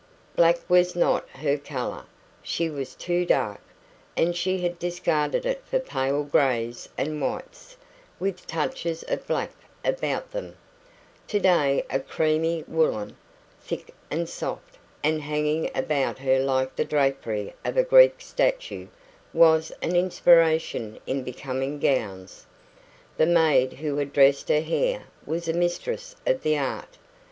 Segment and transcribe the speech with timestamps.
[0.35, 2.05] Black was not her colour
[2.41, 3.59] she was too dark
[4.17, 7.77] and she had discarded it for pale greys and whites,
[8.19, 9.51] with touches of black
[9.85, 10.57] about them;
[11.27, 13.15] today a creamy woollen,
[13.61, 18.87] thick and soft, and hanging about her like the drapery of a Greek statue,
[19.35, 22.47] was an inspiration in becoming gowns.
[23.17, 26.97] The maid who had dressed her hair was a mistress of the art.